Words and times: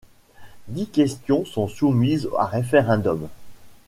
Dix 0.67 0.87
questions 0.87 1.45
sont 1.45 1.67
soumises 1.67 2.27
à 2.35 2.47
référendum. 2.47 3.29